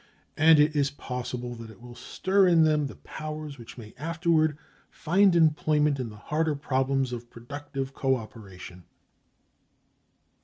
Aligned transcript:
And 0.35 0.59
it 0.59 0.75
is 0.75 0.89
possible 0.89 1.53
that 1.53 1.69
it 1.69 1.79
will 1.79 1.93
stir 1.93 2.47
in 2.47 2.63
them 2.63 2.87
the 2.87 2.95
powers 2.95 3.59
which 3.59 3.77
may 3.77 3.93
afterward 3.99 4.57
find 4.89 5.35
employment 5.35 5.99
in 5.99 6.09
the 6.09 6.15
harder 6.15 6.55
problems 6.55 7.13
of 7.13 7.29
productive 7.29 7.93
co 7.93 8.15
operation. 8.15 8.85